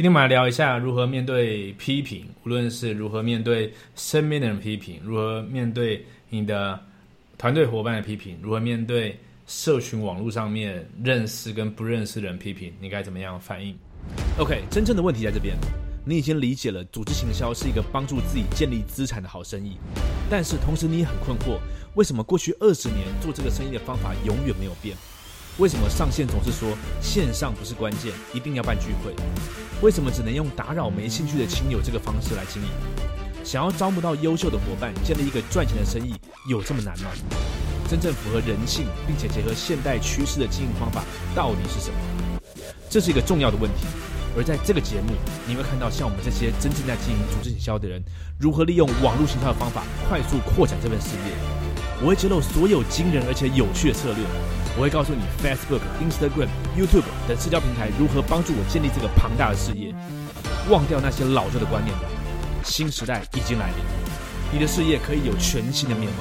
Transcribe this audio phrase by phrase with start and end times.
[0.00, 6.80] 今天我们来聊一下如何面对批评，无论是如何面对身边的人批评，如何面对你的
[7.36, 9.14] 团队伙伴的批评，如何面对
[9.46, 13.76] 社群网络上面认识跟不认识的人批评，你该怎么样反应
[14.38, 15.54] ？OK，真正的问题在这边，
[16.02, 19.76] 你已经理解了组织行销是一个帮助自己建立资产的好生意，
[20.30, 21.58] 但是同时你也很困惑，
[21.94, 24.96] 为什么过去二十年做这个生意的方法永远没有变？
[25.60, 26.70] 为什么上线总是说
[27.02, 29.14] 线上不是关键，一定要办聚会？
[29.82, 32.68] 为什么只能用打扰没兴趣的亲友这个方式来经营？
[33.44, 36.14] 想要招募到优秀的伙伴，建立一个赚钱的生意，
[36.48, 37.10] 有这么难吗？
[37.90, 41.04] 真正符合人性并且结合现代趋势的经营方法
[41.34, 42.40] 到底是什么？
[42.88, 43.84] 这是一个重要的问题。
[44.34, 45.12] 而在这个节目，
[45.46, 48.02] 你会看到像我们这些真正在经营组织营销的人，
[48.38, 51.34] 如何利用网络营销的方法快速扩展这份事业。
[52.00, 54.24] 我会揭露所有惊人而且有趣的策略。
[54.76, 56.48] 我会告诉你，Facebook、Instagram、
[56.78, 59.92] YouTube 等社交平台如何帮助我建立这个庞大的事业。
[60.70, 62.04] 忘掉那些老旧的观念吧，
[62.64, 63.84] 新时代已经来临，
[64.52, 66.18] 你的事业可以有全新的面貌。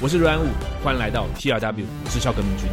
[0.00, 0.46] 我是阮武，
[0.84, 2.68] 欢迎来到 TRW 直销革命军。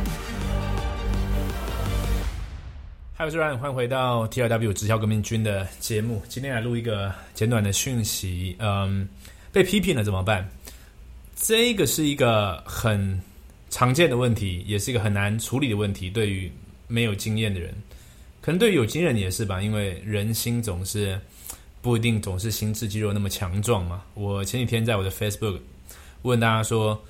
[3.16, 6.22] 嗨，我是阮，欢迎回到 TRW 直销革命军的节目。
[6.28, 8.58] 今天来录一个简短的讯息。
[8.60, 9.08] 嗯，
[9.54, 10.48] 被批评了怎么办？
[11.36, 13.20] 这个是一个很。
[13.72, 16.10] 常见的问题，也是一个很难处理的问题。
[16.10, 16.52] 对于
[16.88, 17.74] 没有经验的人，
[18.42, 19.62] 可能对于有经验也是吧。
[19.62, 21.20] 因为人心总是
[21.82, 24.04] 不一定总是心智肌肉那么强壮嘛。
[24.14, 25.58] 我前几天在我的 Facebook
[26.24, 27.02] 问大家说：“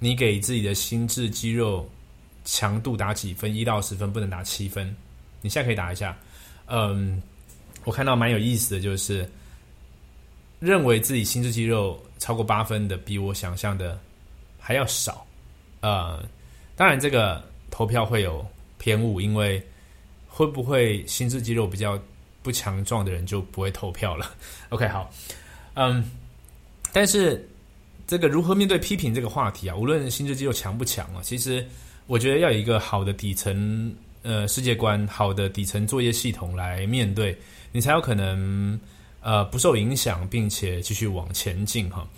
[0.00, 1.88] 你给自己的心智肌肉
[2.44, 3.54] 强度打几分？
[3.54, 4.94] 一到十分，不能打七分。
[5.40, 6.14] 你现在可以打一下。”
[6.66, 7.22] 嗯，
[7.84, 9.30] 我看到蛮有意思的就是，
[10.58, 13.96] 认为自己心智肌肉超过八分的，比我想象的
[14.58, 15.24] 还要少。
[15.84, 16.26] 呃，
[16.74, 18.42] 当然，这个投票会有
[18.78, 19.62] 偏误，因为
[20.26, 22.00] 会不会心智肌肉比较
[22.42, 24.34] 不强壮的人就不会投票了。
[24.70, 25.10] OK，好，
[25.74, 26.10] 嗯，
[26.90, 27.46] 但是
[28.06, 31.62] 这个如何面对批评这个话题啊，无论心智肌肉强不强啊，其实
[32.06, 37.36] 我觉得要有一个好的底层呃世界观，好的底层作业系统来面对，
[37.72, 38.80] 你才有可能
[39.20, 42.08] 呃不受影响，并且继续往前进哈。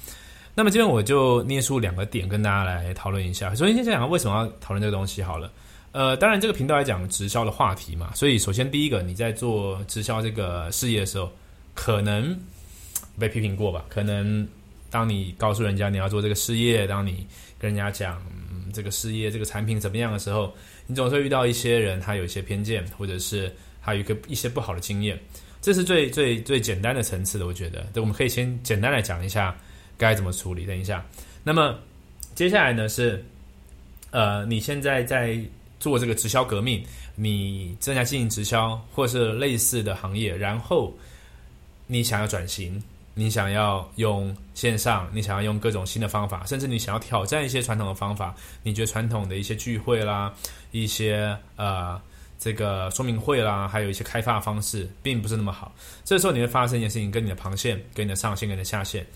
[0.59, 3.55] 那么这边我就捏出两个点跟大家来讨论一下。
[3.55, 5.53] 首先先讲为什么要讨论这个东西好了。
[5.93, 11.31] 呃，当然这个频道来讲直销的话题嘛，所以首先第一个你在做直销这个事业的时候，
[11.75, 12.35] 可能
[13.19, 13.85] 被批评过吧？
[13.91, 14.49] 可能
[14.89, 17.27] 当你告诉人家你要做这个事业，当你
[17.59, 18.23] 跟人家讲
[18.73, 20.51] 这个事业这个产品怎么样的时候，
[20.87, 25.21] 你总是会遇到一些人他有一些偏见，或者是他有一个一些不好的经验。
[25.61, 27.87] 这是最最最简单的层次的，我觉得。
[27.93, 29.55] 对，我们可以先简单来讲一下。
[29.99, 30.67] 该怎么处理？
[30.67, 31.05] 等一下，
[31.43, 31.79] 那么
[32.35, 32.89] 接下来呢？
[32.89, 33.25] 是
[34.11, 35.39] 呃，你现在在
[35.79, 36.83] 做这个直销革命，
[37.15, 40.93] 你正在经营直销或是类似的行业，然后
[41.87, 42.83] 你想要转型，
[43.15, 48.35] 你想要用线上，你想要用各种新的方法，甚至你想要挑战一些传统的方法。
[48.63, 50.33] 你觉得传统的一些聚会啦，
[50.73, 52.01] 一些呃
[52.39, 55.75] 这个说明会啦，还有一些开发方式，并不是那么好。
[56.05, 59.07] 这时候你会发生一件事情，跟你的旁线、跟你的上线、跟你的下线。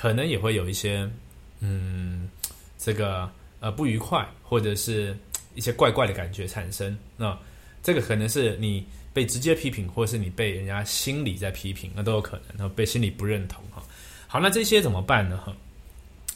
[0.00, 1.10] 可能也会有一些，
[1.58, 2.30] 嗯，
[2.78, 3.28] 这个
[3.58, 5.16] 呃不愉快，或者是
[5.56, 6.96] 一些怪怪的感觉产生。
[7.16, 7.36] 那
[7.82, 12.58] 这个可能是你被直接批评，或是你被人家心里在批评，那都有可能。
[12.58, 13.82] 然后被心里不认同哈。
[14.28, 15.36] 好，那这些怎么办呢？
[15.44, 15.52] 哈，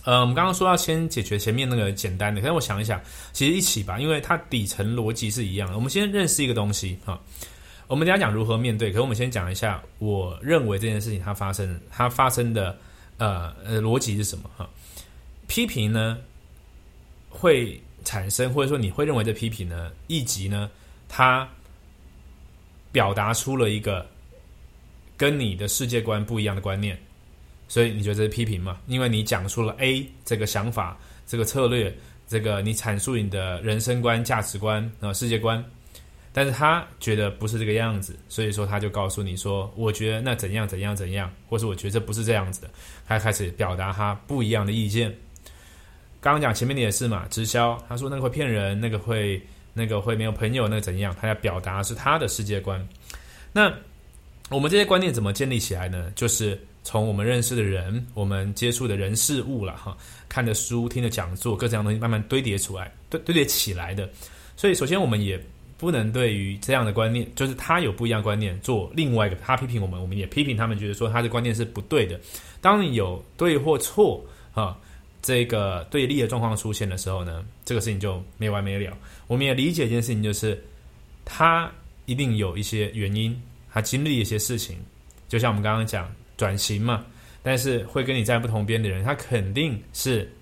[0.03, 3.01] 呃，我们刚刚说要先解决前面那个简单的，可是我想一想，
[3.33, 5.77] 其实一起吧，因为它底层逻辑是一样的。
[5.77, 7.17] 我们先认识一个东西哈。
[7.87, 12.77] 我们等下讲如何面对，可是我们先讲一下，我认为这件事情它发生，它发生的。
[13.23, 14.69] 呃呃，逻辑是什么哈？
[15.47, 16.19] 批评呢
[17.29, 20.69] 会产生，或者说你会认为这批评呢，一级呢，
[21.09, 21.49] 它
[22.91, 24.05] 表达出了一个
[25.17, 26.99] 跟你的世界观不一样的观念，
[27.69, 28.81] 所以你觉得这是批评嘛？
[28.89, 31.97] 因为你讲出了 A 这个想法、这个策略、
[32.27, 35.65] 这个你阐述你的人生观、价值观啊、世界观。
[36.35, 42.71] 但是他觉得不是这个样子，所以说他就告诉你说：“我觉得那怎样怎样怎样，或是我觉得这不是这样子的。”
[43.07, 45.15] 他开始表达他不一样的意见。
[46.23, 49.39] 刚刚讲前面的也是嘛，直销，他说那个会骗人，那个会
[49.75, 51.15] 那个会没有朋友，那个怎样？
[51.21, 52.83] 他要表达是他的世界观。
[53.53, 53.71] 那
[54.49, 56.11] 我们这些观念怎么建立起来呢？
[56.15, 59.95] 就是从我们认识的人、我们接触的人事物了哈，
[60.31, 64.09] 看的书、听的讲座，各种样东西慢慢堆叠出来、堆堆叠起来的。
[64.57, 65.39] 所以首先我们也。
[65.83, 72.21] 不能对于这样的观念，就是他有不一样观念，做另外一个他批评我们，我们也批评他们，觉得说他的观念是不对的。
[72.61, 74.25] 当你有对或错
[74.55, 74.79] 啊
[75.21, 78.97] 这个对立的状况出现的时候呢，这个事情就没完没了。
[79.27, 80.63] 我们也理解一件事情，就是
[81.25, 81.69] 他
[82.07, 83.37] 一定有一些原因，
[83.73, 84.77] 他经历一些事情，
[85.29, 87.05] 就像我们刚刚讲转型嘛，
[87.43, 90.33] 但是会跟你在不同边的人，他肯定是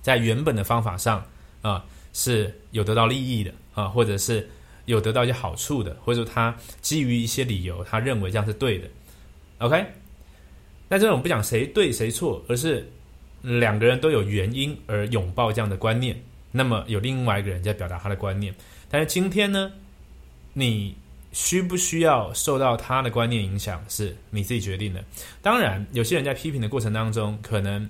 [0.00, 1.22] 在原本的方法上
[1.60, 1.84] 啊
[2.14, 4.48] 是有得到利益的啊，或者是
[4.86, 8.88] 有得到一些好处的，或者说他基于一些理由，他认为这样是对的。
[9.58, 9.84] OK，
[10.88, 12.88] 那这种不讲谁对谁错，而是
[13.42, 16.20] 两个人都有原因而拥抱这样的观念。
[16.50, 18.54] 那么有另外一个人在表达他的观念，
[18.88, 19.72] 但是今天呢，
[20.52, 20.94] 你
[21.32, 25.02] 需不需要受到他的观念影响，是你自己决定的。
[25.42, 27.88] 当然，有些人在批评的过程当中，可能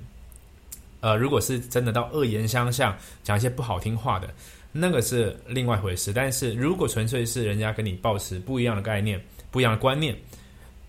[1.01, 4.33] 呃，如果是真的到恶言相向，讲一些不好听话的，
[4.77, 6.13] 那个是另外一回事。
[6.13, 9.19] 但是如果纯粹是人家跟你保持不一样的概念、
[9.51, 10.15] 不一样的观念，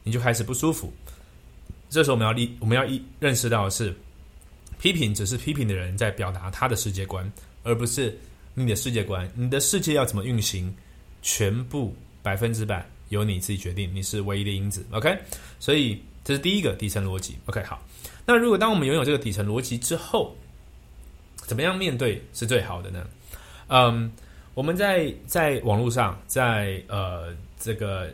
[0.04, 0.92] 你就开始不舒服。
[1.90, 3.96] 这时候我们要立，我们要一认识到的是，
[4.80, 7.32] 批评只是批评的人在表达他的世界观。
[7.64, 8.16] 而不是
[8.54, 10.72] 你的世界观，你的世界要怎么运行，
[11.22, 14.86] 全部百分之百由你自己决定，你是唯一的因子。
[14.92, 15.18] OK，
[15.60, 17.36] 所以这是第一个底层逻辑。
[17.48, 17.84] OK，好，
[18.26, 20.36] 那如果当我们拥有这个底层逻辑之后，
[21.38, 23.08] 怎么样面对是最好的呢？
[23.68, 24.12] 嗯，
[24.54, 28.10] 我们在在网络上，在呃这个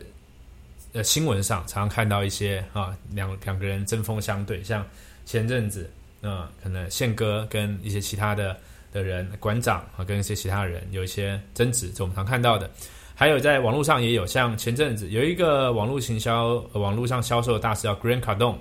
[0.92, 4.86] 呃新闻上，常常看到一些啊两两个人针锋相对，像
[5.24, 5.90] 前阵子
[6.20, 8.56] 啊，可能宪哥跟一些其他的。
[8.92, 12.70] 的人馆长啊，跟一些其他人有一些争执，这我们常看到的。
[13.14, 18.58] 还有在网络上也有，像前阵子有一个网络行销、网络上销售的大师叫 Grant Cardone，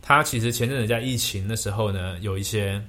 [0.00, 2.82] 他其实前阵子在疫情的时候呢，有一些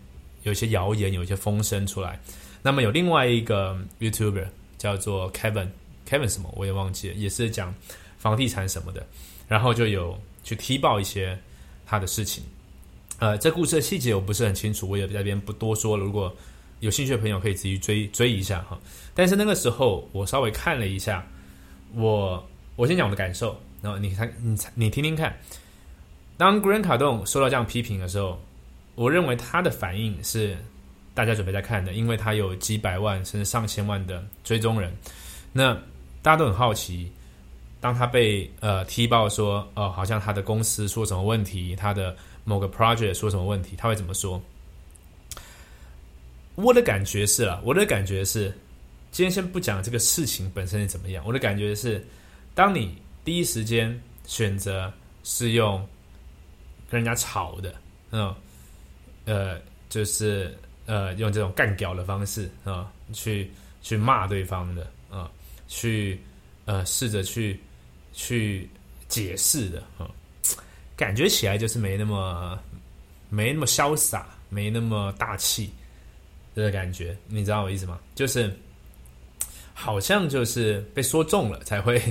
[0.44, 2.18] 有一些谣言，有一些风声出来。
[2.62, 4.48] 那么有另外一个 YouTuber
[4.78, 7.74] 叫做 Kevin，Kevin 什么我也忘记了，也是讲
[8.18, 9.06] 房地产什么的，
[9.48, 11.38] 然后就有去踢爆一些
[11.86, 12.44] 他的事情。
[13.20, 16.04] 呃，这故事的细节我不是很清楚，我也在这边不多说了。
[16.04, 16.36] 如果
[16.80, 18.80] 有兴趣的朋友可以自己追追一下哈，
[19.14, 21.24] 但是那个时候我稍微看了一下，
[21.94, 22.44] 我
[22.76, 25.38] 我先讲我的感受，然后你看你你听听看，
[26.38, 28.42] 当 Grant 卡顿受到这样批评的时候，
[28.96, 30.58] 我认为他的反应是
[31.14, 34.92] 大家准备在看的，因为他有几百万甚至上千万的追踪人，
[35.52, 35.74] 那
[36.22, 37.12] 大家都很好奇，
[37.80, 44.42] 当他被呃踢爆说哦，好像他的公司出了什么问题，他的某个 project 出什么问题，他会怎么说？
[46.56, 48.54] 我的感觉是啊，我的感觉是，
[49.10, 51.24] 今天先不讲这个事情本身是怎么样。
[51.26, 52.06] 我的感觉是，
[52.54, 54.92] 当你第一时间选择
[55.24, 55.80] 是用
[56.90, 57.74] 跟人家吵的，
[58.12, 58.36] 嗯，
[59.26, 59.58] 呃，
[59.90, 60.56] 就是
[60.92, 63.50] 呃，用这种干屌的方式啊，去
[63.82, 65.32] 去骂对方的啊，
[65.70, 66.20] 去
[66.66, 67.58] 呃试着去
[68.12, 68.70] 去
[69.08, 70.12] 解释的啊，
[70.98, 72.60] 感觉起来就是没那么
[73.30, 75.72] 没那么潇洒，没那么大气。
[76.54, 77.98] 这个感觉，你知道我意思吗？
[78.14, 78.54] 就是
[79.74, 82.02] 好像就是被说中了才会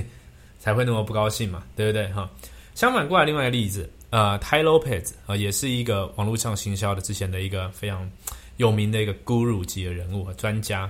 [0.57, 2.11] 才会那么不高兴嘛，对不对？
[2.13, 2.27] 哈，
[2.73, 8.09] 相反过来，另外一个例子，呃，Ty Lopez 啊，也是一个网络上行销的之前的一个非常
[8.57, 10.89] 有名的一个 guru 级的人物和专家，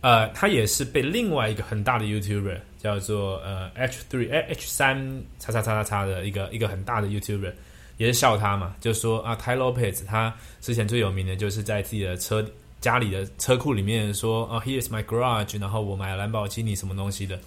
[0.00, 7.52] 呃，他也是被另外一个很大的 YouTuber 叫做呃 H three H 三叉叉叉叉叉的一个一个很大的 YouTuber。
[7.98, 10.30] 也是笑他嘛，就说啊，Ty Lopez 他
[10.60, 12.46] 之前最有名的就是在自己的车
[12.78, 17.40] 家里的车库里面说啊，Here is my garage，然后我买了兰博基尼什么东西的，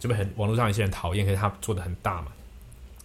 [0.00, 2.28] 就被很网络上一些人讨厌，可是他做的很大嘛。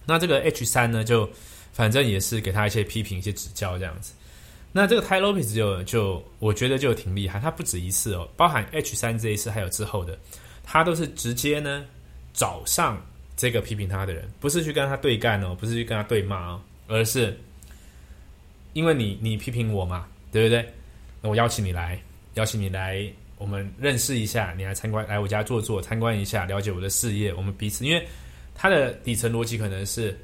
[0.05, 1.29] 那这个 H 三呢，就
[1.73, 4.13] 反正也是给他一些批评、一些指教这样子。
[4.77, 10.15] 那这个 Ty Lopez 就就我觉得就挺厉害，他不止一次哦，包含 H 三这一次还有之后的，
[10.63, 11.83] 他都是直接呢
[12.31, 13.03] 找上
[13.35, 16.61] 这个批评他的人，不是去跟他对干哦，不是去跟他对骂哦。
[16.87, 17.35] 而是
[18.73, 20.63] 因为你你批评我嘛，对不对？
[21.21, 21.99] 那我邀请你来，
[22.35, 23.03] 邀请你来，
[23.39, 27.83] 我们认识一下，你来参观，来我家坐坐，参观一下，了解我的事业，我们彼此。
[27.83, 28.07] 因为
[28.53, 30.15] 他的底层逻辑可能是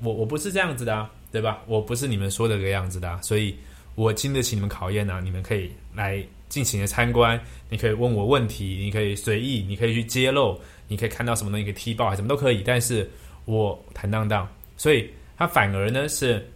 [0.00, 1.62] 我我不是这样子的，啊，对吧？
[1.66, 3.56] 我不是你们说的这个样子的，所以
[3.94, 5.20] 我经得起你们考验呢。
[5.22, 12.62] 你们可以来尽情的参观，你可以问我问题，你可以随意，你可以去揭露，你可以看到什么东西可以踢爆，什么都可以。
[12.64, 13.08] 但是
[13.44, 15.10] 我坦荡荡，所以。
[15.34, 16.46] 他反而呢是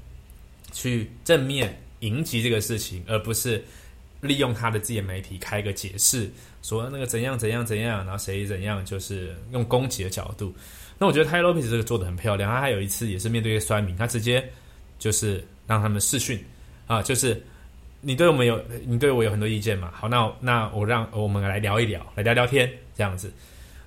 [0.71, 3.64] 去正面迎击这个事情，而不是
[4.21, 6.31] 利用他的自己的媒体开个解释，
[6.62, 10.55] 说那个怎样怎样怎样，然后谁怎样，就是用攻击的角度。
[10.99, 12.49] 那我觉得泰罗皮斯这个做的很漂亮。
[12.49, 14.47] 他还有一次也是面对一些酸民，他直接
[15.00, 16.38] 就是让他们试训
[16.87, 17.43] 啊，就是
[18.00, 23.33] 你对我们有你对我有很多意见嘛，好，那那我让我们来聊一聊，来聊聊天这样子。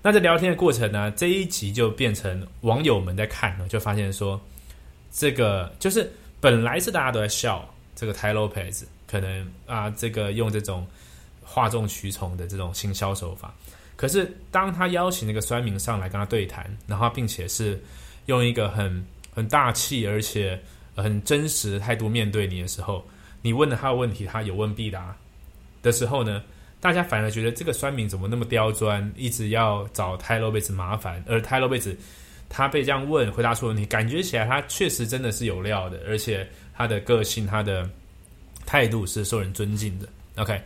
[0.01, 4.39] 那在聊天的过程呢，这一集就变成网友们在看呢，就发现说。
[5.11, 6.07] 这个就是
[6.39, 10.85] 本来是大家都在笑这个 Ty Lopez，可能啊，这个用这种
[11.43, 13.51] 哗众取宠的这种行销手法，
[13.95, 17.81] 可是当他邀请那个酸民上来跟他对谈，然后并且是
[18.27, 19.03] 用一个很
[19.33, 20.61] 很大气而且
[21.01, 23.05] 很真实的态度面对你的时候，
[23.41, 25.15] 你问了他的问题，他有问必答
[25.81, 26.41] 的时候呢，
[26.79, 31.97] 大家反而觉得这个酸民怎么那么刁钻，一直要找泰勒贝子麻烦，而泰勒贝子
[32.49, 37.89] 他被这样问，回答出问题，感觉起来他确实真的是有料的，而且他的个性、他的
[38.65, 40.07] 态度是受人尊敬的。
[40.35, 40.61] OK，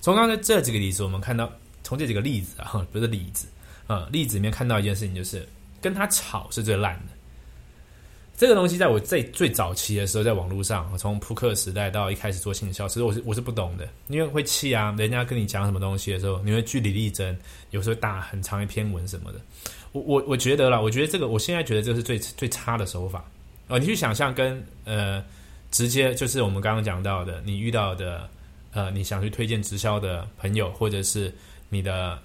[0.00, 1.50] 从刚才这几个例子，我们看到。
[1.86, 3.46] 从这几个例子啊，不是例子
[3.86, 5.48] 啊，例子里面看到一件事情，就是
[5.80, 7.12] 跟他吵是最烂的。
[8.36, 17.36] 这个东西在我最最早期的时候，在网络上，从扑克时代到一开始做行销，其实我是我是不懂的，因为会气啊，人家跟你讲什么东西的时候，你会据理力争，
[17.70, 19.40] 有时候打很长一篇文什么的。
[19.92, 23.24] 我我我觉得啦，我觉得这个，我现在觉得这是最最差的手法
[23.68, 23.78] 啊。
[23.78, 25.24] 你去想象跟呃，
[25.70, 28.28] 直接就是我们刚刚讲到的，你遇到的
[28.72, 31.32] 呃，你想去推荐直销的朋友，或者是。
[31.68, 32.16] 你的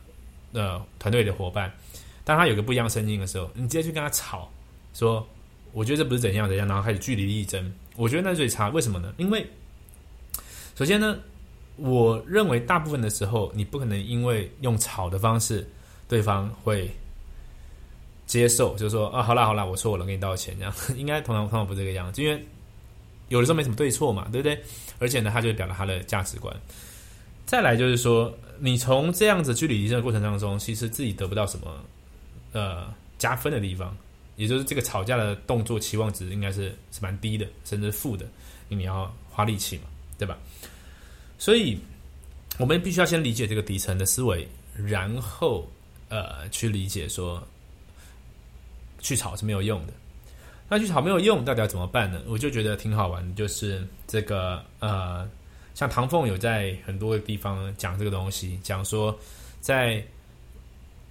[0.54, 1.74] 呃团队的伙伴，
[2.24, 4.48] 当他有个不一样声音的时候，你直接去跟他吵，
[4.94, 5.28] 说
[5.74, 8.70] 我觉得这不是怎样怎样，然后开始据理力争，我觉得那最差。
[8.70, 9.14] 为什么呢？
[9.18, 9.48] 因为
[10.76, 11.18] 首先呢，
[11.78, 15.68] 我认为大部分的时候，你不可能因为用吵的方式，
[16.08, 16.92] 对方会
[18.26, 22.46] 接受，就是说啊，好啦好啦，我错了，给你道歉，这样 应该通常通常不这个样子，因为
[23.30, 24.62] 有的时候没什么对错嘛，对不对？
[25.00, 26.56] 而且呢，他就表达他的价值观。
[27.46, 31.68] 再来就是说，你从这样子据理力争的过程当中，其实自己得不到什么
[32.54, 33.96] 呃加分的地方，
[34.36, 38.26] 也就是这个吵架的动作期望值应该是是蛮低的，甚至负的，
[38.70, 39.84] 因为你要花力气嘛，
[40.18, 40.38] 对吧？
[41.38, 41.78] 所以
[42.58, 45.68] 我们必须要先理解这个底层的思维，然后
[46.10, 47.42] 呃去理解说
[49.00, 49.94] 去吵是没有用的。
[50.70, 52.22] 那去吵没有用，到底要怎么办呢？
[52.28, 55.30] 我就觉得挺好玩的，就是这个呃。
[55.74, 59.18] 像唐凤有在很多地方讲这个东西，讲说
[59.62, 60.06] 在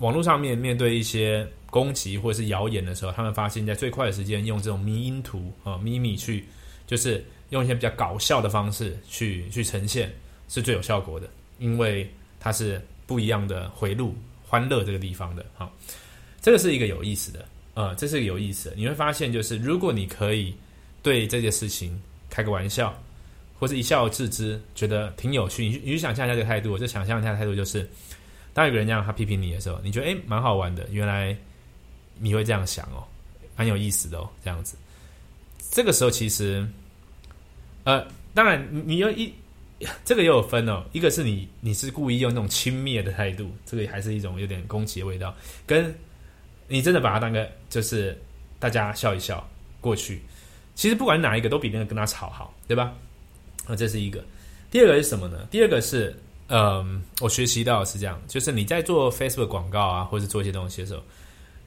[0.00, 6.44] 网络上面面对一些攻击或者是谣言的时候，他们发现，在最快的时间用这种迷因图啊、咪咪去，
[6.86, 10.12] 就是用一些比较搞笑的方式去去呈现，
[10.48, 11.28] 是最有效果的，
[11.58, 14.14] 因为它是不一样的回路，
[14.46, 15.46] 欢乐这个地方的。
[15.54, 15.72] 好，
[16.40, 18.76] 这个是一个有意思的，呃，这是一个有意思的。
[18.76, 20.54] 你会发现，就是如果你可以
[21.02, 22.92] 对这件事情开个玩笑。
[23.58, 25.62] 或者一笑置之，觉得挺有趣。
[25.68, 27.86] 你你去想象一下这个态度，我就想象一下态度，就是
[28.52, 31.36] 当有个人这样他批评你的时候，你觉得诶蛮好玩的，原来
[32.18, 33.04] 你会这样想哦，
[33.56, 34.76] 蛮有意思的哦，这样子。
[35.70, 36.66] 这个时候其实，
[37.84, 39.32] 呃，当然你要一
[40.04, 45.34] 这个也有分哦，一个是你你是故意用那种轻蔑的态度，这个还是一种有点攻击的味道，
[45.66, 45.94] 跟
[46.66, 48.20] 你真的把它当个就是
[48.58, 49.48] 大家笑一笑
[49.80, 50.20] 过去，
[50.74, 52.92] 其实不管哪一个都比那个跟他吵好，对吧？
[53.66, 54.24] 那这是一个，
[54.70, 55.46] 第二个是什么呢？
[55.50, 56.14] 第二个是，
[56.52, 61.00] 嗯，我学习到是这样，就是你在做 Facebook 广告啊，或者做一些东西的时候，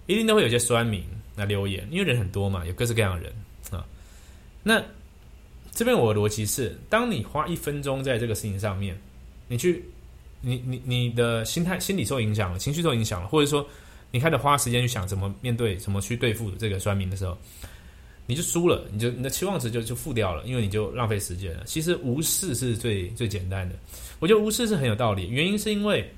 [0.08, 1.02] 一定都会有些酸民
[1.38, 3.34] 来留言，因为人很多嘛，有各式各样的人
[3.72, 3.86] 啊。
[4.62, 4.84] 那
[5.72, 9.02] 这边我的逻辑是，当你花一分钟在这个事情上面，
[9.48, 9.86] 你去，
[10.42, 13.66] 你你你的心态、心理受影响了，情绪受影响了，或者说
[14.12, 17.38] 你开始花时间去想怎么面对、怎么去对付这个酸民的时候。
[18.26, 21.64] 你就输了，你就你的期望值就就负掉了，因为你就浪费时间了。
[21.66, 23.76] 其实无视是最最简单的，
[24.20, 25.28] 我觉得无视是很有道理。
[25.28, 26.10] 原因是因为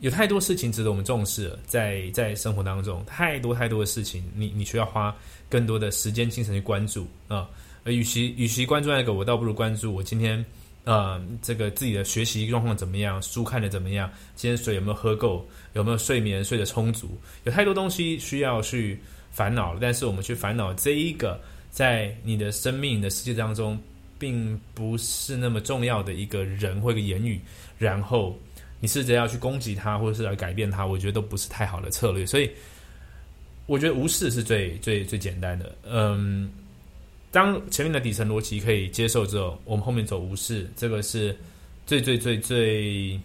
[0.00, 5.16] 有太多事情值得我们重视，在在生活当中，太多太多的事情，你你需要花
[5.48, 7.48] 更多的时间精神去关注啊。
[7.84, 10.44] 而与其与其关注那个，我倒不如关注我今天
[10.84, 19.00] 啊这个自己的学习状况怎么样，书看的怎么样，今天水有没有喝够，有没有睡眠睡得充足，有太多东西需要去。
[19.30, 23.78] 烦恼了，但是我们去烦恼这一个在你的生命的世界当中，
[24.18, 27.40] 并不是那么重要的一个人或一个言语，
[27.78, 28.38] 然后
[28.80, 32.26] 你试着要去攻击他，或者是来改变他，我觉得都不是太好的策略。
[32.26, 32.50] 所以，
[33.66, 35.74] 我觉得无视是最最最简单的。
[35.84, 36.50] 嗯，
[37.30, 41.36] 当前面的底层逻辑可以接受之后，我们后面走无视，这个是
[41.86, 43.20] 最最最最。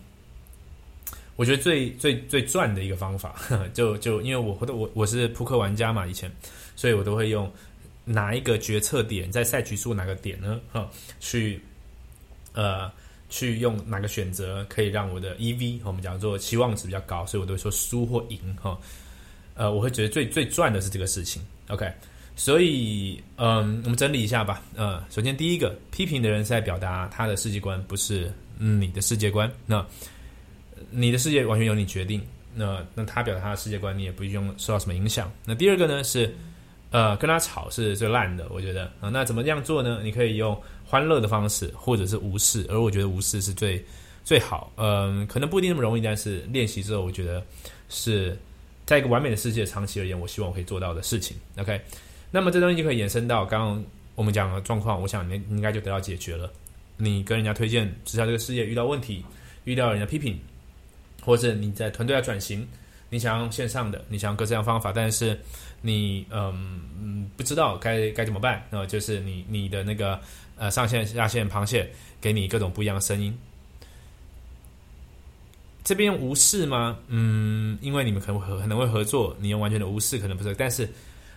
[1.36, 3.36] 我觉得最最最赚的一个方法，
[3.74, 6.32] 就就因为我我我是扑克玩家嘛，以前，
[6.76, 7.52] 所以我都会用
[8.06, 10.60] 哪一个决策点在赛局数哪个点呢？
[10.72, 10.88] 哈，
[11.20, 11.60] 去
[12.54, 12.92] 呃
[13.30, 18.78] 去用哪个选择可以让我的 EV 我们讲做期望值比较高，所以我都会说输或赢哈。
[19.56, 21.42] 呃，我会觉得最最赚的是这个事情。
[21.70, 21.92] OK，
[22.36, 24.62] 所以嗯，我们整理一下吧。
[24.76, 29.52] 呃，首先第一个，批评的人是在表达他的世界观，不是嗯你的世界观。
[29.66, 29.84] 那
[30.92, 32.22] 你的世界完全由你决定，
[32.54, 35.32] 那那他表达他的世界观，你也不用受到什么影响。
[35.46, 36.34] 那第二个呢是，
[36.92, 40.02] 呃，跟他吵是最烂的，我觉得啊，那怎么样做呢？
[40.04, 43.84] 你可以用欢乐的方式，或者是无视，而我觉得无视是最
[44.24, 44.72] 最好。
[44.78, 47.44] 嗯，可能不一定那么容易，但是练习之后，我觉得
[47.90, 48.38] 是
[48.86, 51.36] 在一个完美的世界长期而言，我希望我可以做到的事情。
[51.58, 51.80] OK，
[52.32, 53.86] 那么这东西就可以延伸到刚刚
[54.16, 56.52] 我们讲的状况，我想你应该就得到解决了。
[56.96, 59.26] 你跟人家推荐直销这个事业遇到问题，
[59.64, 60.40] 遇到人家批评，
[61.24, 62.68] 或者你在团队要转型，
[63.10, 65.40] 你想用线上的，你想要各这样方法，但是
[65.82, 70.20] 你嗯不知道该该怎么办，那就是你你的那个
[70.58, 71.90] 呃上线下线螃蟹
[72.20, 73.38] 给你各种不一样的声音。
[75.84, 76.98] 这边无视吗？
[77.08, 80.88] 嗯，因为你们可能可能会合作，你用完全的无视可能不是，但是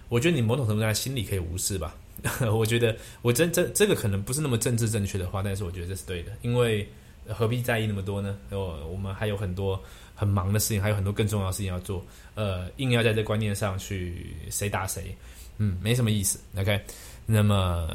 [0.08, 1.96] 我觉得你某种程度上心里可以无视吧。
[2.50, 6.88] 我觉得我真这这个可能不是那么政治正确的话，但是我觉得这是对的，因为
[7.28, 8.38] 何必在意那么多呢？
[8.50, 9.82] 我我们还有很多
[10.14, 12.04] 很忙的事情，还有很多更重要的事情要做。
[12.34, 15.14] 呃，硬要在这观念上去谁打谁，
[15.58, 16.38] 嗯，没什么意思。
[16.56, 16.80] OK，
[17.24, 17.88] 那么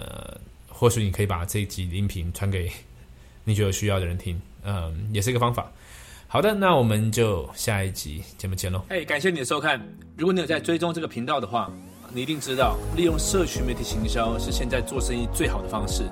[0.67, 2.71] 或许你可以把这一集音频传给
[3.43, 5.71] 你觉得需要的人听，嗯，也是一个方法。
[6.27, 8.83] 好的，那我们就下一集节目见喽。
[8.87, 9.79] 哎，感谢你的收看。
[10.15, 11.69] 如果你有在追踪这个频道的话，
[12.13, 16.03] 你一定知道，利用社群媒体行销是现在做生意最好的方式。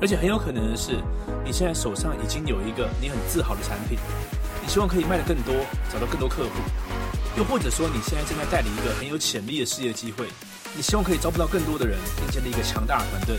[0.00, 0.96] 而且很有可能的是，
[1.44, 3.96] 你现在手上已经有一个你很自豪的产品，
[4.60, 5.54] 你希望可以卖得更多，
[5.92, 6.50] 找到更多客户。
[7.36, 10.26] 又或者说，你现在正在代理一个很有潜力的事业机会，
[10.74, 13.36] 你希望可以招不到更多的人，并建立一个强大的团队。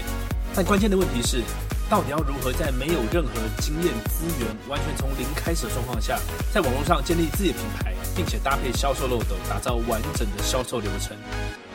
[0.55, 1.43] 但关键的问题是。
[1.89, 6.19] 到底要如何在没有任何经验资源、完全从零开始的状况下，
[6.53, 11.17] 在网络上建立自己的品牌，并且搭配销售漏斗，打造完整的销售流程？